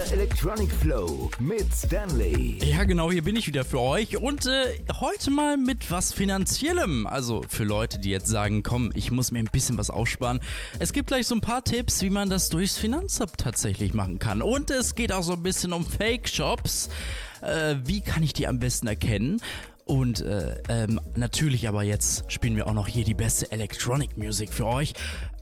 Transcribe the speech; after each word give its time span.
Der 0.00 0.12
Electronic 0.12 0.72
Flow 0.72 1.30
mit 1.40 1.66
Stanley. 1.74 2.58
Ja, 2.64 2.84
genau, 2.84 3.10
hier 3.10 3.22
bin 3.22 3.36
ich 3.36 3.46
wieder 3.46 3.66
für 3.66 3.80
euch 3.80 4.16
und 4.16 4.46
äh, 4.46 4.78
heute 4.98 5.30
mal 5.30 5.58
mit 5.58 5.90
was 5.90 6.14
Finanziellem. 6.14 7.06
Also 7.06 7.44
für 7.46 7.64
Leute, 7.64 7.98
die 7.98 8.08
jetzt 8.08 8.28
sagen, 8.28 8.62
komm, 8.62 8.92
ich 8.94 9.10
muss 9.10 9.30
mir 9.30 9.40
ein 9.40 9.50
bisschen 9.52 9.76
was 9.76 9.90
aufsparen. 9.90 10.40
Es 10.78 10.94
gibt 10.94 11.08
gleich 11.08 11.26
so 11.26 11.34
ein 11.34 11.42
paar 11.42 11.62
Tipps, 11.64 12.00
wie 12.00 12.08
man 12.08 12.30
das 12.30 12.48
durchs 12.48 12.78
Finanzamt 12.78 13.36
tatsächlich 13.36 13.92
machen 13.92 14.18
kann. 14.18 14.40
Und 14.40 14.70
es 14.70 14.94
geht 14.94 15.12
auch 15.12 15.22
so 15.22 15.34
ein 15.34 15.42
bisschen 15.42 15.74
um 15.74 15.84
Fake-Shops. 15.84 16.88
Äh, 17.42 17.76
wie 17.84 18.00
kann 18.00 18.22
ich 18.22 18.32
die 18.32 18.46
am 18.46 18.58
besten 18.58 18.86
erkennen? 18.86 19.42
Und 19.84 20.20
äh, 20.20 20.56
ähm, 20.68 21.00
natürlich 21.16 21.68
aber 21.68 21.82
jetzt 21.82 22.30
spielen 22.30 22.56
wir 22.56 22.66
auch 22.66 22.74
noch 22.74 22.86
hier 22.86 23.04
die 23.04 23.14
beste 23.14 23.50
Electronic 23.50 24.16
Music 24.16 24.52
für 24.52 24.66
euch. 24.66 24.92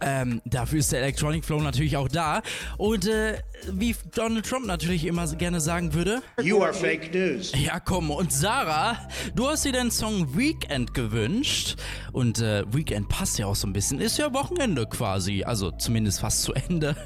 Ähm, 0.01 0.41
dafür 0.45 0.79
ist 0.79 0.93
der 0.93 1.01
Electronic 1.01 1.45
Flow 1.45 1.61
natürlich 1.61 1.97
auch 1.97 2.09
da. 2.09 2.43
Und 2.77 3.07
äh, 3.07 3.39
wie 3.73 3.95
Donald 4.15 4.47
Trump 4.47 4.67
natürlich 4.67 5.05
immer 5.05 5.27
gerne 5.35 5.61
sagen 5.61 5.93
würde. 5.95 6.23
You 6.41 6.63
are 6.63 6.73
fake 6.73 7.13
news. 7.13 7.53
Ja, 7.57 7.81
komm. 7.81 8.11
Und 8.11 8.33
Sarah, 8.33 8.97
du 9.35 9.49
hast 9.49 9.65
dir 9.65 9.73
den 9.73 9.91
Song 9.91 10.37
Weekend 10.37 10.95
gewünscht. 10.95 11.77
Und 12.13 12.41
äh, 12.41 12.65
Weekend 12.73 13.09
passt 13.09 13.39
ja 13.39 13.47
auch 13.47 13.57
so 13.57 13.67
ein 13.67 13.73
bisschen. 13.73 14.01
Ist 14.01 14.19
ja 14.19 14.33
Wochenende 14.33 14.87
quasi. 14.87 15.45
Also 15.45 15.71
zumindest 15.73 16.21
fast 16.21 16.43
zu 16.43 16.53
Ende. 16.53 16.97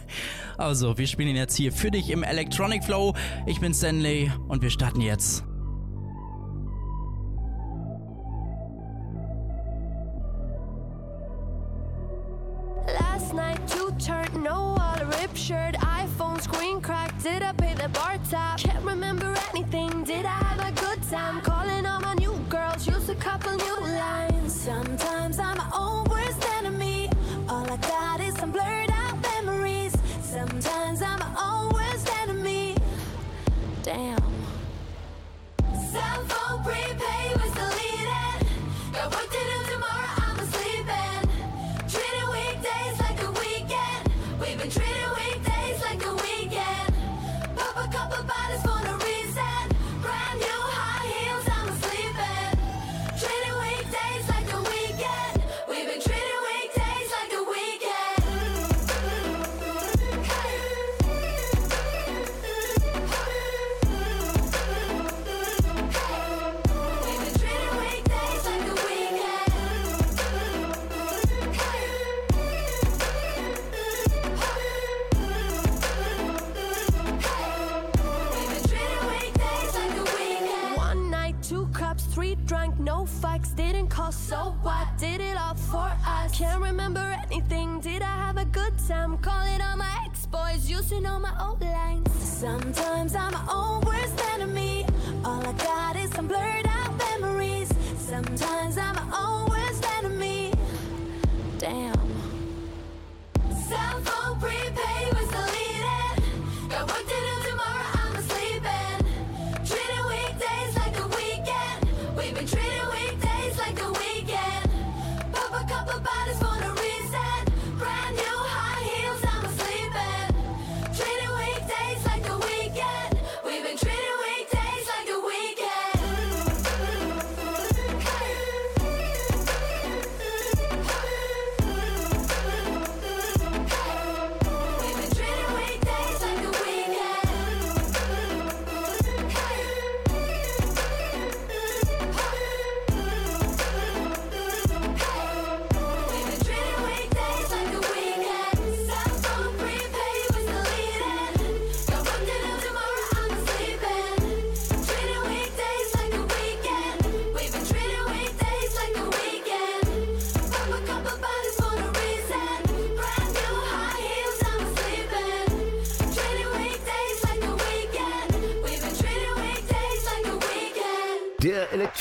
Also, 0.59 0.99
wir 0.99 1.07
spielen 1.07 1.31
ihn 1.31 1.37
jetzt 1.37 1.57
hier 1.57 1.73
für 1.73 1.91
dich 1.91 2.11
im 2.11 2.23
Electronic 2.23 2.85
Flow. 2.85 3.15
Ich 3.47 3.61
bin 3.61 3.75
Stanley 3.75 4.31
und 4.49 4.63
wir 4.63 4.71
starten 4.71 5.01
jetzt. 5.01 5.45
No 15.23 15.29
wall, 15.29 15.29
rip 15.29 15.37
shirt, 15.37 15.75
iPhone 15.75 16.41
screen 16.41 16.81
cracked. 16.81 17.23
Did 17.23 17.43
I 17.43 17.53
pay 17.53 17.75
the 17.75 17.89
bar 17.89 18.19
tab? 18.31 18.59
Can't 18.59 18.85
remember 18.85 19.32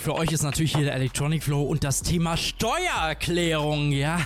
Für 0.00 0.14
euch 0.14 0.32
ist 0.32 0.42
natürlich 0.42 0.74
hier 0.74 0.84
der 0.84 0.94
Electronic 0.94 1.42
Flow 1.42 1.62
und 1.62 1.84
das 1.84 2.02
Thema 2.02 2.36
Steuererklärung, 2.38 3.92
ja. 3.92 4.18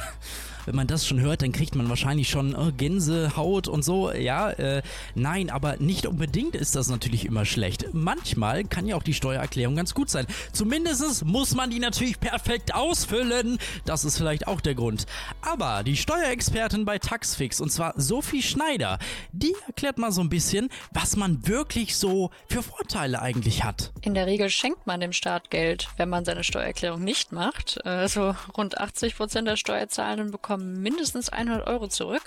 Wenn 0.67 0.77
man 0.77 0.87
das 0.87 1.07
schon 1.07 1.21
hört, 1.21 1.43
dann 1.43 1.53
kriegt 1.53 1.75
man 1.75 1.89
wahrscheinlich 1.89 2.31
schon 2.31 2.55
äh, 2.55 2.73
Gänsehaut 2.73 3.69
und 3.69 3.85
so. 3.85 4.13
Ja, 4.13 4.51
äh, 4.51 4.83
nein, 5.15 5.51
aber 5.51 5.77
nicht 5.79 6.07
unbedingt 6.07 6.55
ist 6.55 6.77
das 6.77 6.89
natürlich 6.89 7.27
immer 7.27 7.45
schlecht. 7.45 7.84
Manchmal 7.95 8.65
kann 8.65 8.87
ja 8.87 8.97
auch 8.97 9.03
die 9.03 9.15
Steuererklärung 9.15 9.77
ganz 9.77 9.95
gut 9.95 10.11
sein. 10.11 10.27
Zumindest 10.53 11.25
muss 11.25 11.55
man 11.55 11.71
die 11.71 11.79
natürlich 11.79 12.19
perfekt 12.19 12.75
ausfüllen. 12.75 13.59
Das 13.85 14.05
ist 14.05 14.19
vielleicht 14.19 14.47
auch 14.47 14.61
der 14.61 14.75
Grund. 14.75 15.07
Aber 15.43 15.83
die 15.85 15.97
Steuerexpertin 15.97 16.85
bei 16.85 16.99
Taxfix, 16.99 17.61
und 17.61 17.71
zwar 17.71 17.95
Sophie 17.97 18.43
Schneider, 18.43 18.99
die 19.33 19.55
erklärt 19.67 19.99
mal 19.99 20.13
so 20.13 20.21
ein 20.21 20.29
bisschen, 20.29 20.69
was 20.93 21.17
man 21.17 21.47
wirklich 21.47 21.97
so 21.97 22.31
für 22.49 22.63
Vorteile 22.63 23.23
eigentlich 23.23 23.65
hat. 23.65 23.93
In 24.01 24.15
der 24.15 24.27
Regel 24.27 24.51
schenkt 24.51 24.87
man 24.87 25.01
dem 25.01 25.13
Staat 25.13 25.51
Geld, 25.51 25.89
wenn 25.97 26.09
man 26.09 26.25
seine 26.25 26.45
Steuererklärung 26.45 27.03
nicht 27.03 27.33
macht. 27.33 27.85
Also 27.87 28.35
rund 28.57 28.79
80 28.79 29.17
Prozent 29.17 29.49
der 29.49 29.57
Steuerzahlenden 29.57 30.31
bekommen 30.31 30.83
mindestens 30.83 31.29
100 31.29 31.67
Euro 31.67 31.89
zurück. 31.89 32.23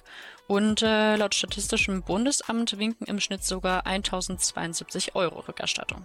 Und 0.47 0.81
äh, 0.81 1.17
laut 1.17 1.35
Statistischem 1.35 2.03
Bundesamt 2.03 2.79
winken 2.79 3.05
im 3.05 3.19
Schnitt 3.19 3.43
sogar 3.43 3.85
1072 3.85 5.13
Euro 5.13 5.41
Rückerstattung. 5.41 6.03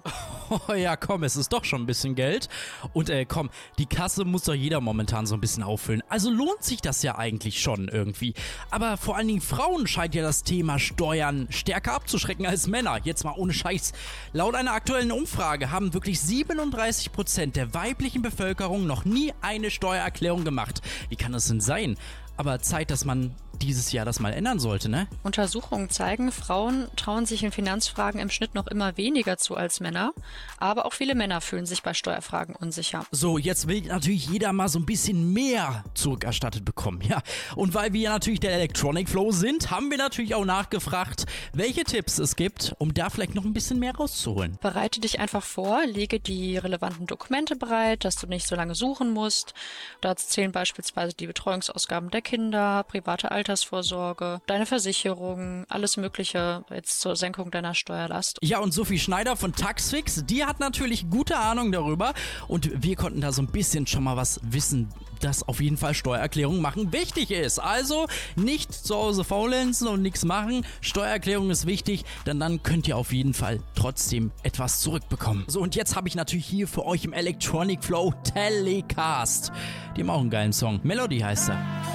Oh 0.51 0.73
ja, 0.75 0.97
komm, 0.97 1.23
es 1.23 1.37
ist 1.37 1.53
doch 1.53 1.65
schon 1.65 1.83
ein 1.83 1.87
bisschen 1.87 2.17
Geld. 2.17 2.49
Und 2.93 3.09
äh, 3.09 3.25
komm, 3.25 3.51
die 3.79 3.87
Kasse 3.87 4.25
muss 4.25 4.43
doch 4.45 4.55
jeder 4.55 4.81
momentan 4.81 5.27
so 5.27 5.37
ein 5.37 5.41
bisschen 5.41 5.63
auffüllen. 5.63 6.03
Also 6.09 6.31
lohnt 6.31 6.65
sich 6.65 6.81
das 6.81 7.05
ja 7.05 7.17
eigentlich 7.17 7.63
schon 7.63 7.87
irgendwie. 7.87 8.35
Aber 8.71 8.97
vor 8.97 9.17
allen 9.17 9.29
Dingen 9.29 9.41
Frauen 9.41 9.87
scheint 9.87 10.17
ja 10.17 10.23
das 10.23 10.43
Thema 10.43 10.81
Steuern 10.81 11.47
stärker 11.51 11.95
abzuschrecken 11.95 12.45
als 12.45 12.67
Männer. 12.67 12.99
Jetzt 13.05 13.25
mal 13.25 13.35
ohne 13.37 13.53
Scheiß. 13.53 13.93
Laut 14.33 14.57
einer 14.57 14.73
aktuellen 14.73 15.13
Umfrage 15.13 15.71
haben 15.71 15.95
wirklich 15.95 16.19
37% 16.19 17.53
der 17.53 17.75
weiblichen 17.75 18.23
Bevölkerung 18.23 18.89
noch 18.89 19.05
nie 19.05 19.33
eine 19.41 19.71
Steuererklärung 19.71 20.45
gemacht. 20.45 20.83
Wie 21.11 21.17
kann 21.17 21.33
das 21.33 21.47
denn 21.47 21.61
sein? 21.61 21.97
Aber 22.37 22.61
Zeit, 22.61 22.91
dass 22.91 23.05
man 23.05 23.35
dieses 23.61 23.93
Jahr 23.93 24.05
das 24.05 24.21
mal 24.21 24.33
ändern 24.33 24.59
sollte, 24.59 24.89
ne? 24.89 25.07
Untersuchungen 25.23 25.91
zeigen, 25.91 26.33
Frauen 26.33 26.89
trauen 26.97 27.27
sich 27.27 27.43
in 27.43 27.53
Finanzfragen 27.53 28.21
im 28.21 28.31
Schnitt 28.31 28.55
noch 28.55 28.67
immer 28.67 28.97
weniger 28.97 29.37
zu 29.39 29.57
als 29.57 29.81
Männer. 29.81 30.13
Aber 30.59 30.87
auch 30.87 30.93
viele 30.93 31.15
Männer 31.15 31.41
fühlen 31.41 31.67
sich 31.67 31.83
bei 31.83 31.95
Steuerfragen 31.95 32.55
unsicher. 32.55 33.05
So, 33.11 33.39
jetzt 33.39 33.69
will 33.69 33.83
natürlich 33.83 34.29
jeder 34.29 34.53
mal 34.53 34.69
so 34.69 34.79
ein 34.79 34.87
bisschen 34.87 35.33
mehr 35.33 35.85
zurückerstattet 35.95 36.65
bekommen, 36.65 37.03
ja. 37.03 37.23
Und 37.57 37.75
weil 37.75 37.93
wir 37.93 38.11
natürlich 38.11 38.41
der 38.41 38.53
Electronic 38.53 39.09
Flow 39.09 39.33
sind, 39.33 39.71
haben 39.71 39.91
wir 39.91 39.99
natürlich 39.99 40.35
auch 40.35 40.45
nachgefragt, 40.45 41.27
welche 41.53 41.85
Tipps 41.85 42.19
es 42.19 42.37
gibt, 42.37 42.75
um 42.79 42.95
da 42.95 43.11
vielleicht 43.11 43.35
noch 43.35 43.45
ein 43.45 43.53
bisschen 43.53 43.79
mehr 43.79 43.95
rauszuholen. 43.95 44.59
Bereite 44.61 45.01
dich 45.01 45.21
einfach 45.21 45.43
vor, 45.43 45.85
lege 45.87 46.21
die 46.21 46.57
relevanten 46.57 47.07
Dokumente 47.07 47.57
bereit, 47.57 48.05
dass 48.05 48.17
du 48.17 48.27
nicht 48.27 48.47
so 48.47 48.55
lange 48.55 48.75
suchen 48.75 49.13
musst. 49.13 49.55
Dazu 50.01 50.27
zählen 50.29 50.53
beispielsweise 50.53 51.15
die 51.15 51.27
Betreuungsausgaben 51.27 52.11
der 52.11 52.23
Kinder, 52.23 52.85
private 52.85 53.31
Altersvorsorge, 53.31 53.42
deine 53.45 54.67
Versicherung, 54.67 55.65
alles 55.69 55.97
Mögliche 55.97 56.65
jetzt 56.71 57.01
zur 57.01 57.17
Senkung 57.17 57.51
deiner 57.51 57.75
Steuerlast. 57.75 58.39
Ja, 58.43 58.59
und 58.59 58.73
Sophie 58.73 58.99
Schneider 58.99 59.37
von 59.37 59.55
Taxfix, 59.55 60.25
die 60.25 60.45
hat 60.45 60.61
natürlich 60.61 61.11
gute 61.11 61.39
Ahnung 61.39 61.73
darüber 61.73 62.15
und 62.49 62.83
wir 62.83 62.97
konnten 62.97 63.21
da 63.21 63.33
so 63.33 63.43
ein 63.43 63.49
bisschen 63.49 63.87
schon 63.87 64.05
mal 64.05 64.17
was 64.17 64.41
wissen, 64.43 64.89
dass 65.23 65.47
auf 65.47 65.61
jeden 65.61 65.77
Fall 65.77 65.95
Steuererklärung 65.95 66.61
machen 66.61 66.93
wichtig 66.93 67.31
ist. 67.31 67.59
Also 67.59 68.07
nicht 68.37 68.73
zu 68.73 68.95
Hause 68.95 69.25
faulenzen 69.25 69.89
und 69.89 70.03
nichts 70.03 70.25
machen. 70.25 70.67
Steuererklärung 70.81 71.51
ist 71.51 71.67
wichtig, 71.67 72.05
denn 72.27 72.41
dann 72.41 72.63
könnt 72.63 72.89
ihr 72.89 72.97
auf 72.97 73.13
jeden 73.13 73.35
Fall 73.35 73.61
trotzdem 73.75 74.33
etwas 74.43 74.81
zurückbekommen. 74.81 75.45
So, 75.47 75.61
und 75.61 75.75
jetzt 75.75 75.97
habe 75.97 76.09
ich 76.09 76.15
natürlich 76.15 76.47
hier 76.47 76.69
für 76.69 76.85
euch 76.85 77.05
im 77.05 77.13
Electronic 77.13 77.83
Flow 77.83 78.13
Telecast. 78.35 79.53
Die 79.97 80.01
haben 80.01 80.11
auch 80.11 80.21
einen 80.21 80.31
geilen 80.31 80.53
Song. 80.53 80.81
Melody 80.83 81.21
heißt 81.21 81.51
er. 81.51 81.92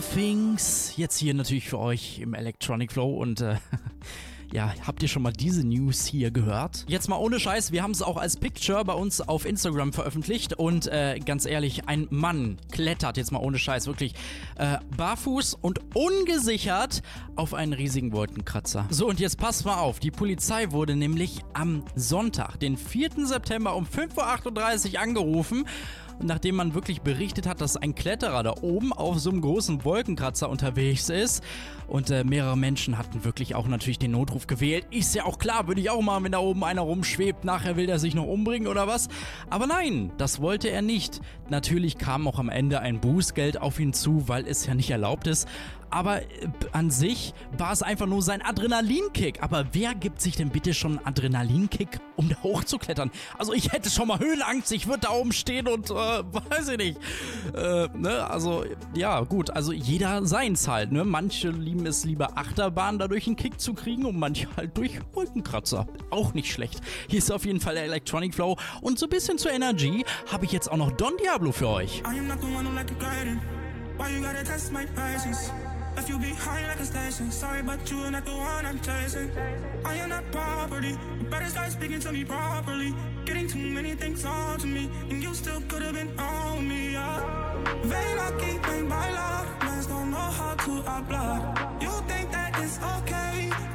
The 0.00 0.14
Things. 0.14 0.94
Jetzt 0.96 1.18
hier 1.18 1.34
natürlich 1.34 1.68
für 1.68 1.78
euch 1.78 2.20
im 2.20 2.34
Electronic 2.34 2.92
Flow 2.92 3.14
und 3.14 3.40
äh, 3.40 3.56
ja, 4.52 4.72
habt 4.86 5.02
ihr 5.02 5.08
schon 5.08 5.22
mal 5.22 5.32
diese 5.32 5.66
News 5.66 6.06
hier 6.06 6.30
gehört? 6.30 6.84
Jetzt 6.88 7.08
mal 7.08 7.16
ohne 7.16 7.40
Scheiß, 7.40 7.72
wir 7.72 7.82
haben 7.82 7.90
es 7.90 8.00
auch 8.00 8.16
als 8.16 8.36
Picture 8.36 8.84
bei 8.84 8.94
uns 8.94 9.20
auf 9.20 9.44
Instagram 9.44 9.92
veröffentlicht 9.92 10.54
und 10.54 10.86
äh, 10.86 11.18
ganz 11.18 11.44
ehrlich, 11.44 11.88
ein 11.88 12.06
Mann 12.10 12.58
klettert 12.70 13.16
jetzt 13.16 13.32
mal 13.32 13.40
ohne 13.40 13.58
Scheiß 13.58 13.86
wirklich 13.86 14.14
äh, 14.56 14.78
barfuß 14.96 15.54
und 15.60 15.80
ungesichert 15.94 17.02
auf 17.36 17.52
einen 17.52 17.72
riesigen 17.72 18.12
Wolkenkratzer. 18.12 18.86
So 18.90 19.08
und 19.08 19.20
jetzt 19.20 19.38
passt 19.38 19.64
mal 19.64 19.78
auf, 19.78 19.98
die 19.98 20.10
Polizei 20.10 20.70
wurde 20.70 20.96
nämlich 20.96 21.40
am 21.52 21.84
Sonntag, 21.94 22.58
den 22.58 22.76
4. 22.76 23.26
September 23.26 23.76
um 23.76 23.86
5.38 23.86 24.94
Uhr 24.94 25.00
angerufen 25.00 25.66
nachdem 26.22 26.56
man 26.56 26.74
wirklich 26.74 27.02
berichtet 27.02 27.46
hat, 27.46 27.60
dass 27.60 27.76
ein 27.76 27.94
Kletterer 27.94 28.42
da 28.42 28.54
oben 28.62 28.92
auf 28.92 29.18
so 29.18 29.30
einem 29.30 29.40
großen 29.40 29.84
Wolkenkratzer 29.84 30.48
unterwegs 30.48 31.08
ist. 31.08 31.42
Und 31.86 32.10
äh, 32.10 32.24
mehrere 32.24 32.56
Menschen 32.56 32.98
hatten 32.98 33.24
wirklich 33.24 33.54
auch 33.54 33.66
natürlich 33.66 33.98
den 33.98 34.12
Notruf 34.12 34.46
gewählt. 34.46 34.86
Ist 34.90 35.14
ja 35.14 35.24
auch 35.24 35.38
klar, 35.38 35.66
würde 35.66 35.80
ich 35.80 35.90
auch 35.90 36.02
machen, 36.02 36.24
wenn 36.24 36.32
da 36.32 36.38
oben 36.38 36.62
einer 36.64 36.82
rumschwebt. 36.82 37.44
Nachher 37.44 37.76
will 37.76 37.86
der 37.86 37.98
sich 37.98 38.14
noch 38.14 38.26
umbringen 38.26 38.68
oder 38.68 38.86
was. 38.86 39.08
Aber 39.48 39.66
nein, 39.66 40.12
das 40.18 40.40
wollte 40.40 40.70
er 40.70 40.82
nicht. 40.82 41.20
Natürlich 41.48 41.98
kam 41.98 42.28
auch 42.28 42.38
am 42.38 42.48
Ende 42.48 42.80
ein 42.80 43.00
Bußgeld 43.00 43.60
auf 43.60 43.80
ihn 43.80 43.92
zu, 43.92 44.28
weil 44.28 44.46
es 44.46 44.66
ja 44.66 44.74
nicht 44.74 44.90
erlaubt 44.90 45.26
ist. 45.26 45.48
Aber 45.90 46.22
äh, 46.22 46.26
an 46.72 46.90
sich 46.90 47.34
war 47.56 47.72
es 47.72 47.82
einfach 47.82 48.06
nur 48.06 48.22
sein 48.22 48.42
Adrenalinkick. 48.42 49.42
Aber 49.42 49.66
wer 49.72 49.94
gibt 49.94 50.20
sich 50.20 50.36
denn 50.36 50.50
bitte 50.50 50.74
schon 50.74 50.98
einen 50.98 51.06
Adrenalinkick, 51.06 52.00
um 52.16 52.28
da 52.28 52.36
hochzuklettern? 52.42 53.10
Also 53.38 53.52
ich 53.52 53.72
hätte 53.72 53.90
schon 53.90 54.08
mal 54.08 54.18
Höhenangst, 54.18 54.72
ich 54.72 54.86
würde 54.86 55.00
da 55.00 55.10
oben 55.10 55.32
stehen 55.32 55.68
und 55.68 55.90
äh, 55.90 55.94
weiß 55.94 56.68
ich 56.68 56.78
nicht. 56.78 56.98
Äh, 57.54 57.88
ne? 57.96 58.28
Also 58.28 58.64
ja, 58.94 59.20
gut, 59.20 59.50
also 59.50 59.72
jeder 59.72 60.24
seins 60.26 60.68
halt. 60.68 60.92
Ne? 60.92 61.04
Manche 61.04 61.50
lieben 61.50 61.86
es 61.86 62.04
lieber 62.04 62.38
Achterbahn 62.38 62.98
dadurch 62.98 63.26
einen 63.26 63.36
Kick 63.36 63.60
zu 63.60 63.74
kriegen 63.74 64.04
und 64.04 64.18
manche 64.18 64.48
halt 64.56 64.76
durch 64.76 65.00
Wolkenkratzer. 65.12 65.86
Auch 66.10 66.34
nicht 66.34 66.52
schlecht. 66.52 66.80
Hier 67.08 67.18
ist 67.18 67.30
auf 67.30 67.44
jeden 67.44 67.60
Fall 67.60 67.74
der 67.74 67.84
Electronic 67.84 68.34
Flow 68.34 68.56
und 68.80 68.98
so 68.98 69.06
ein 69.06 69.10
bisschen 69.10 69.38
zur 69.38 69.52
Energy 69.52 70.04
habe 70.30 70.44
ich 70.44 70.52
jetzt 70.52 70.70
auch 70.70 70.76
noch 70.76 70.92
Don 70.92 71.12
Diablo 71.22 71.52
für 71.52 71.68
euch. 71.68 72.00
I 72.00 72.18
am 72.18 72.28
not 72.28 72.40
the 72.40 72.46
one 72.46 72.68
who 72.68 72.74
like 72.74 72.86
to 72.86 72.94
guide 72.94 73.38
Why 74.00 74.08
you 74.08 74.22
gotta 74.22 74.42
test 74.42 74.72
my 74.72 74.86
patience? 74.86 75.50
Left 75.96 76.08
you 76.08 76.18
behind 76.18 76.66
like 76.66 76.80
a 76.80 76.84
station. 76.84 77.30
Sorry, 77.30 77.62
but 77.62 77.90
you're 77.90 78.10
not 78.10 78.24
the 78.24 78.32
one 78.32 78.66
I'm 78.66 78.80
chasing. 78.80 79.30
I 79.84 79.94
am 79.96 80.08
not 80.08 80.30
property. 80.30 80.96
You 81.18 81.26
better 81.28 81.46
start 81.46 81.72
speaking 81.72 82.00
to 82.00 82.12
me 82.12 82.24
properly. 82.24 82.94
Getting 83.24 83.48
too 83.48 83.58
many 83.58 83.94
things 83.94 84.24
on 84.24 84.58
to 84.58 84.66
me, 84.66 84.90
and 85.10 85.22
you 85.22 85.34
still 85.34 85.60
could 85.68 85.82
have 85.82 85.94
been 85.94 86.18
on 86.18 86.68
me. 86.68 86.92
Yeah. 86.92 87.50
They 87.82 88.14
not 88.16 88.38
keeping 88.38 88.88
by 88.88 89.10
law. 89.10 89.44
Mans 89.64 89.86
don't 89.86 90.10
know 90.10 90.16
how 90.16 90.54
to 90.54 90.82
hablar. 90.82 91.82
You 91.82 91.92
think 92.08 92.30
that 92.32 92.58
it's 92.58 92.78
okay? 92.96 93.69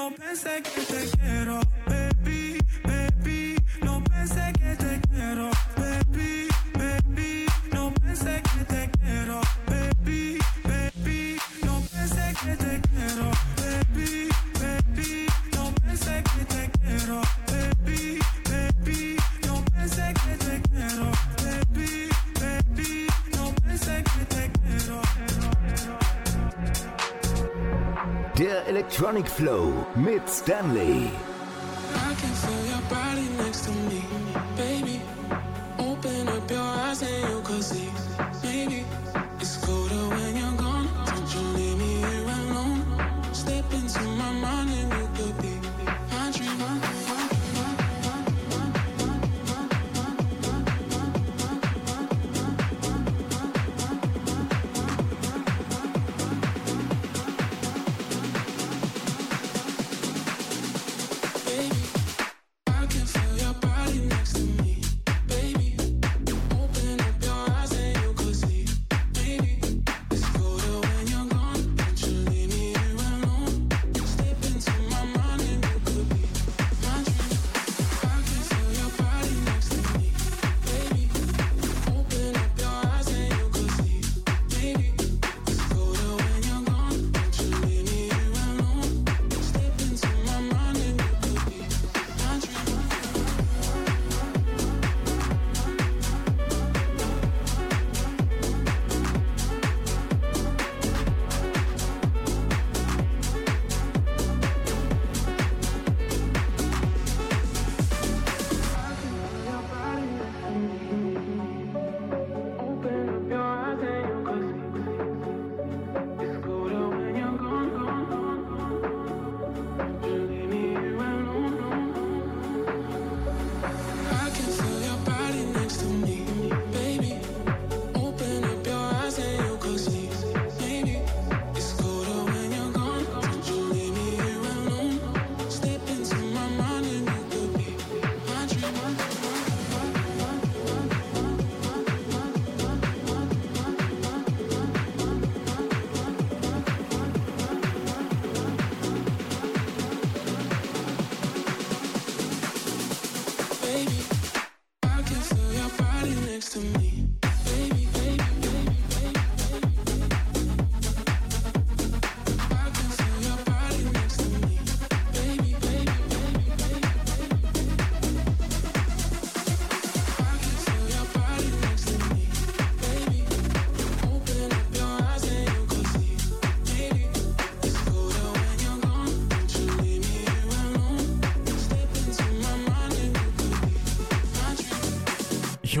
No 0.00 0.10
pensé 0.16 0.62
que 0.62 0.80
te 0.80 1.18
quiero. 1.18 1.79
Electronic 29.20 29.28
Flow 29.28 29.86
mit 29.96 30.28
Stanley. 30.28 31.29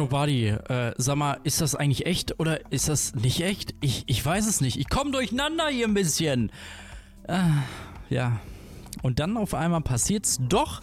Buddy, 0.08 0.48
äh, 0.48 0.94
sag 0.96 1.16
mal, 1.16 1.38
ist 1.44 1.60
das 1.60 1.74
eigentlich 1.74 2.06
echt 2.06 2.38
oder 2.40 2.60
ist 2.70 2.88
das 2.88 3.14
nicht 3.14 3.40
echt? 3.42 3.74
Ich, 3.80 4.04
ich 4.06 4.24
weiß 4.24 4.46
es 4.46 4.60
nicht. 4.60 4.78
Ich 4.78 4.88
komme 4.88 5.10
durcheinander 5.10 5.68
hier 5.68 5.86
ein 5.86 5.94
bisschen. 5.94 6.50
Äh, 7.28 7.40
ja. 8.08 8.40
Und 9.02 9.18
dann 9.18 9.36
auf 9.36 9.54
einmal 9.54 9.80
passiert's 9.80 10.38
doch. 10.40 10.80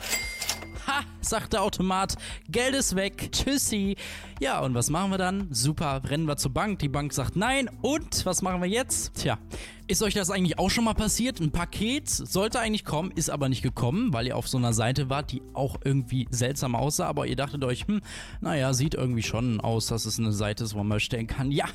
Ha, 0.88 1.02
sagt 1.20 1.54
der 1.54 1.64
Automat. 1.64 2.16
Geld 2.50 2.74
ist 2.74 2.96
weg. 2.96 3.30
Tschüssi. 3.32 3.98
Ja, 4.40 4.62
und 4.62 4.74
was 4.74 4.90
machen 4.90 5.12
wir 5.12 5.18
dann? 5.18 5.48
Super, 5.52 6.02
rennen 6.06 6.26
wir 6.26 6.38
zur 6.38 6.54
Bank. 6.54 6.80
Die 6.80 6.88
Bank 6.88 7.12
sagt 7.12 7.36
nein. 7.36 7.70
Und 7.82 8.26
was 8.26 8.42
machen 8.42 8.62
wir 8.62 8.70
jetzt? 8.70 9.16
Tja, 9.16 9.38
ist 9.88 10.04
euch 10.04 10.14
das 10.14 10.30
eigentlich 10.30 10.60
auch 10.60 10.70
schon 10.70 10.84
mal 10.84 10.94
passiert? 10.94 11.40
Ein 11.40 11.52
Paket 11.52 12.10
sollte 12.10 12.60
eigentlich 12.60 12.84
kommen, 12.84 13.12
ist 13.12 13.30
aber 13.30 13.48
nicht 13.48 13.62
gekommen, 13.62 14.12
weil 14.12 14.28
ihr 14.28 14.36
auf 14.36 14.48
so 14.48 14.58
einer 14.58 14.74
Seite 14.74 15.10
wart, 15.10 15.32
die 15.32 15.42
auch 15.54 15.78
irgendwie 15.84 16.28
seltsam 16.30 16.76
aussah. 16.76 17.08
Aber 17.08 17.26
ihr 17.26 17.38
dachtet 17.38 17.64
euch, 17.64 17.88
hm, 17.88 18.02
naja, 18.42 18.74
sieht 18.74 18.96
irgendwie 18.96 19.24
schon 19.24 19.62
aus, 19.62 19.88
dass 19.88 20.06
es 20.06 20.20
eine 20.20 20.34
Seite 20.34 20.66
ist, 20.66 20.74
wo 20.74 20.80
man 20.80 20.98
bestellen 20.98 21.28
kann. 21.28 21.52
Ja, 21.52 21.66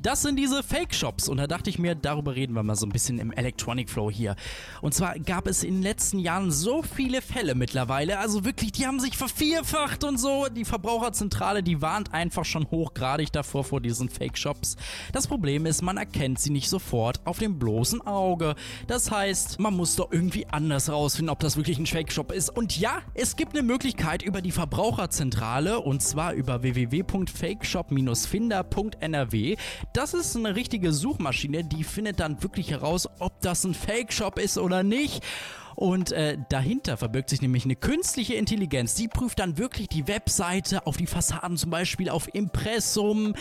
das 0.00 0.20
sind 0.20 0.36
diese 0.36 0.62
Fake-Shops. 0.62 1.28
Und 1.28 1.38
da 1.38 1.46
dachte 1.46 1.70
ich 1.70 1.78
mir, 1.78 1.94
darüber 1.94 2.36
reden 2.36 2.52
wir 2.54 2.62
mal 2.62 2.76
so 2.76 2.84
ein 2.84 2.92
bisschen 2.92 3.18
im 3.18 3.32
Electronic 3.32 3.88
Flow 3.88 4.10
hier. 4.10 4.36
Und 4.82 4.92
zwar 4.92 5.18
gab 5.18 5.46
es 5.46 5.64
in 5.64 5.74
den 5.74 5.82
letzten 5.82 6.18
Jahren 6.18 6.50
so 6.50 6.82
viele 6.82 7.22
Fälle 7.22 7.54
mittlerweile. 7.54 8.18
Also 8.18 8.44
wirklich, 8.44 8.72
die 8.72 8.86
haben 8.86 9.00
sich 9.00 9.16
vervierfacht 9.16 10.04
und 10.04 10.18
so. 10.18 10.46
Die 10.54 10.66
Verbraucherzentrale, 10.66 11.62
die 11.62 11.80
warnt 11.80 12.12
einfach 12.12 12.44
schon 12.44 12.70
hochgradig 12.70 13.32
davor 13.32 13.64
vor 13.64 13.80
diesen 13.80 14.10
Fake-Shops. 14.10 14.76
Das 15.12 15.26
Problem 15.26 15.64
ist, 15.64 15.80
man 15.80 15.96
erkennt 15.96 16.38
sie 16.38 16.50
nicht 16.50 16.68
sofort 16.68 17.20
auf 17.24 17.38
dem 17.38 17.61
bloßen 17.62 18.04
Auge. 18.06 18.54
Das 18.88 19.12
heißt, 19.12 19.60
man 19.60 19.74
muss 19.74 19.94
doch 19.94 20.10
irgendwie 20.10 20.48
anders 20.48 20.90
rausfinden, 20.90 21.30
ob 21.30 21.38
das 21.38 21.56
wirklich 21.56 21.78
ein 21.78 21.86
Fake-Shop 21.86 22.32
ist. 22.32 22.50
Und 22.50 22.76
ja, 22.76 23.02
es 23.14 23.36
gibt 23.36 23.54
eine 23.54 23.62
Möglichkeit 23.62 24.22
über 24.22 24.42
die 24.42 24.50
Verbraucherzentrale 24.50 25.78
und 25.78 26.02
zwar 26.02 26.32
über 26.32 26.62
www.fakeshop-finder.nrw. 26.62 29.56
Das 29.92 30.12
ist 30.12 30.36
eine 30.36 30.56
richtige 30.56 30.92
Suchmaschine, 30.92 31.62
die 31.62 31.84
findet 31.84 32.18
dann 32.18 32.42
wirklich 32.42 32.72
heraus, 32.72 33.08
ob 33.20 33.40
das 33.42 33.62
ein 33.62 33.74
Fake-Shop 33.74 34.40
ist 34.40 34.58
oder 34.58 34.82
nicht. 34.82 35.22
Und 35.76 36.12
äh, 36.12 36.38
dahinter 36.48 36.96
verbirgt 36.96 37.30
sich 37.30 37.42
nämlich 37.42 37.64
eine 37.64 37.76
künstliche 37.76 38.34
Intelligenz. 38.34 38.94
Die 38.94 39.08
prüft 39.08 39.38
dann 39.38 39.58
wirklich 39.58 39.88
die 39.88 40.06
Webseite 40.08 40.86
auf 40.86 40.96
die 40.96 41.06
Fassaden, 41.06 41.56
zum 41.56 41.70
Beispiel 41.70 42.08
auf 42.08 42.34
Impressum. 42.34 43.34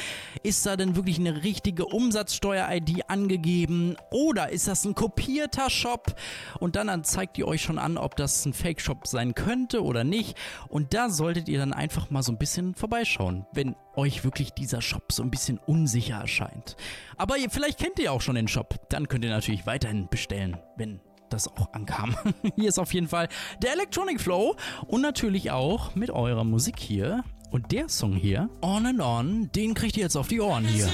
Ist 0.43 0.65
da 0.65 0.77
denn 0.77 0.95
wirklich 0.95 1.19
eine 1.19 1.43
richtige 1.43 1.85
Umsatzsteuer-ID 1.85 3.09
angegeben? 3.09 3.95
Oder 4.11 4.49
ist 4.49 4.67
das 4.67 4.85
ein 4.85 4.95
kopierter 4.95 5.69
Shop? 5.69 6.15
Und 6.59 6.75
dann, 6.75 6.87
dann 6.87 7.03
zeigt 7.03 7.37
die 7.37 7.43
euch 7.43 7.61
schon 7.61 7.77
an, 7.77 7.97
ob 7.97 8.15
das 8.15 8.45
ein 8.45 8.53
Fake-Shop 8.53 9.07
sein 9.07 9.35
könnte 9.35 9.83
oder 9.83 10.03
nicht. 10.03 10.37
Und 10.69 10.93
da 10.93 11.09
solltet 11.09 11.49
ihr 11.49 11.59
dann 11.59 11.73
einfach 11.73 12.09
mal 12.09 12.23
so 12.23 12.31
ein 12.31 12.37
bisschen 12.37 12.75
vorbeischauen, 12.75 13.45
wenn 13.53 13.75
euch 13.95 14.23
wirklich 14.23 14.51
dieser 14.51 14.81
Shop 14.81 15.11
so 15.11 15.23
ein 15.23 15.31
bisschen 15.31 15.57
unsicher 15.57 16.15
erscheint. 16.15 16.75
Aber 17.17 17.37
ihr, 17.37 17.49
vielleicht 17.49 17.79
kennt 17.79 17.99
ihr 17.99 18.11
auch 18.11 18.21
schon 18.21 18.35
den 18.35 18.47
Shop. 18.47 18.75
Dann 18.89 19.07
könnt 19.07 19.23
ihr 19.23 19.31
natürlich 19.31 19.65
weiterhin 19.65 20.07
bestellen, 20.09 20.57
wenn 20.77 20.99
das 21.33 21.47
auch 21.47 21.73
ankam. 21.73 22.15
Hier 22.55 22.69
ist 22.69 22.79
auf 22.79 22.93
jeden 22.93 23.07
Fall 23.07 23.27
der 23.61 23.73
Electronic 23.73 24.21
Flow 24.21 24.55
und 24.87 25.01
natürlich 25.01 25.51
auch 25.51 25.95
mit 25.95 26.11
eurer 26.11 26.43
Musik 26.43 26.79
hier. 26.79 27.23
Und 27.49 27.73
der 27.73 27.89
Song 27.89 28.13
hier, 28.13 28.49
On 28.61 28.85
and 28.85 29.01
On, 29.01 29.49
den 29.53 29.73
kriegt 29.73 29.97
ihr 29.97 30.03
jetzt 30.03 30.15
auf 30.15 30.29
die 30.29 30.39
Ohren 30.39 30.63
hier. 30.63 30.87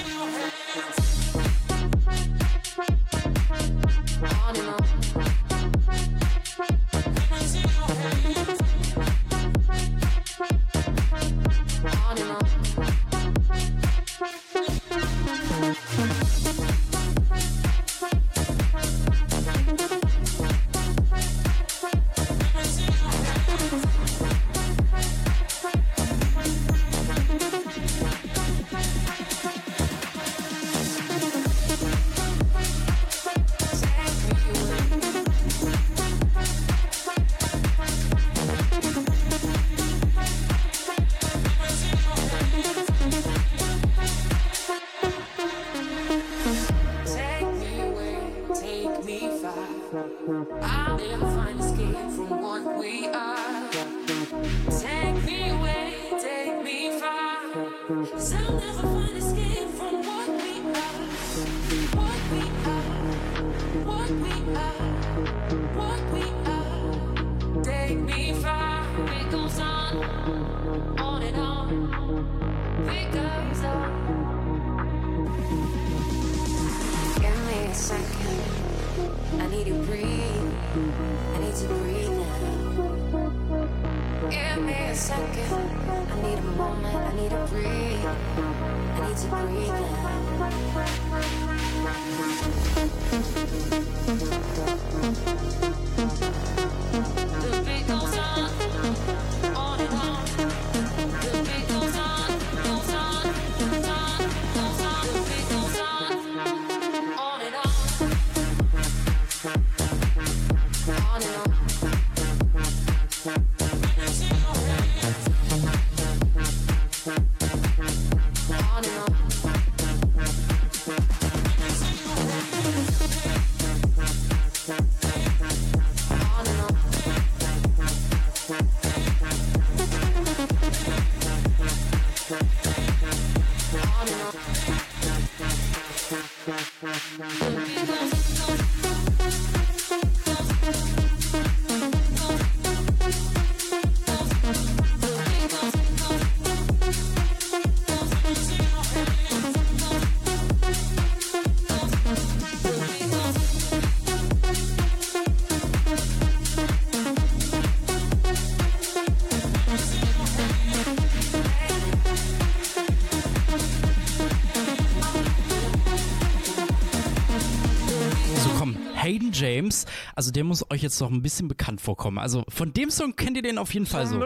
Also 170.17 170.32
der 170.32 170.43
muss 170.43 170.65
euch 170.71 170.82
jetzt 170.82 170.99
noch 170.99 171.12
ein 171.12 171.21
bisschen 171.21 171.47
bekannt 171.47 171.80
vorkommen. 171.80 172.17
Also 172.17 172.43
von 172.49 172.73
dem 172.73 172.89
Song 172.89 173.15
kennt 173.15 173.38
ihr 173.38 173.43
den 173.43 173.60
auf 173.60 173.71
jeden 173.71 173.86
Fall 173.86 174.08
so. 174.08 174.19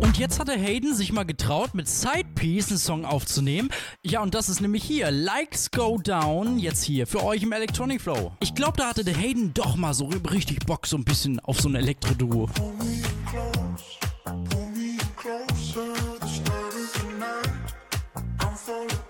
Und 0.00 0.18
jetzt 0.18 0.40
hatte 0.40 0.52
Hayden 0.52 0.94
sich 0.94 1.12
mal 1.12 1.24
getraut, 1.24 1.74
mit 1.74 1.86
Sidepiece 1.88 2.70
einen 2.70 2.78
Song 2.78 3.04
aufzunehmen. 3.04 3.68
Ja, 4.02 4.22
und 4.22 4.34
das 4.34 4.48
ist 4.48 4.62
nämlich 4.62 4.84
hier, 4.84 5.10
Likes 5.10 5.70
Go 5.70 5.98
Down, 5.98 6.58
jetzt 6.58 6.82
hier 6.82 7.06
für 7.06 7.22
euch 7.22 7.42
im 7.42 7.52
Electronic 7.52 8.00
Flow. 8.00 8.32
Ich 8.40 8.54
glaube, 8.54 8.78
da 8.78 8.88
hatte 8.88 9.04
der 9.04 9.14
Hayden 9.14 9.52
doch 9.52 9.76
mal 9.76 9.92
so 9.92 10.06
richtig 10.06 10.64
Bock, 10.64 10.86
so 10.86 10.96
ein 10.96 11.04
bisschen 11.04 11.38
auf 11.40 11.60
so 11.60 11.68
ein 11.68 11.74
Elektro-Duo. 11.74 12.48
I'm 18.68 19.05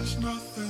There's 0.00 0.18
nothing. 0.18 0.69